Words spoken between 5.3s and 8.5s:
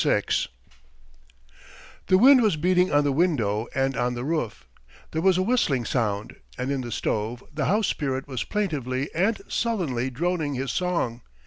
a whistling sound, and in the stove the house spirit was